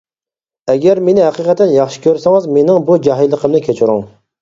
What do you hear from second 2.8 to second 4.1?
بۇ جاھىللىقىمنى كەچۈرۈڭ.